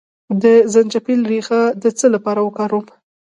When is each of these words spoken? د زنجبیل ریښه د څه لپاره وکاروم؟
د 0.43 0.43
زنجبیل 0.73 1.21
ریښه 1.31 1.61
د 1.83 1.85
څه 1.97 2.05
لپاره 2.15 2.39
وکاروم؟ 2.43 2.85